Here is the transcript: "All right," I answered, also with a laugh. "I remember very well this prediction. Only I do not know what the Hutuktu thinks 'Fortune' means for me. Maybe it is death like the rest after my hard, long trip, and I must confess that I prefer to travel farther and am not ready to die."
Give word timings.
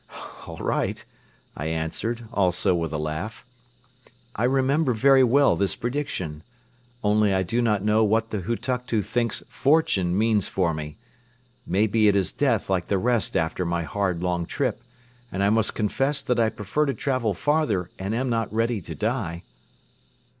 "All 0.47 0.57
right," 0.57 1.05
I 1.55 1.67
answered, 1.67 2.27
also 2.33 2.73
with 2.73 2.91
a 2.91 2.97
laugh. 2.97 3.45
"I 4.35 4.45
remember 4.45 4.93
very 4.93 5.23
well 5.23 5.55
this 5.55 5.75
prediction. 5.75 6.41
Only 7.03 7.35
I 7.35 7.43
do 7.43 7.61
not 7.61 7.83
know 7.83 8.03
what 8.03 8.31
the 8.31 8.39
Hutuktu 8.41 9.03
thinks 9.03 9.43
'Fortune' 9.47 10.17
means 10.17 10.47
for 10.47 10.73
me. 10.73 10.97
Maybe 11.67 12.07
it 12.07 12.15
is 12.15 12.31
death 12.33 12.67
like 12.67 12.87
the 12.87 12.97
rest 12.97 13.37
after 13.37 13.63
my 13.63 13.83
hard, 13.83 14.23
long 14.23 14.47
trip, 14.47 14.81
and 15.31 15.43
I 15.43 15.51
must 15.51 15.75
confess 15.75 16.23
that 16.23 16.39
I 16.39 16.49
prefer 16.49 16.87
to 16.87 16.95
travel 16.95 17.35
farther 17.35 17.91
and 17.99 18.15
am 18.15 18.27
not 18.27 18.51
ready 18.51 18.81
to 18.81 18.95
die." 18.95 19.43